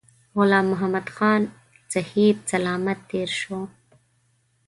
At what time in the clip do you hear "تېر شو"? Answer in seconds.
3.09-3.59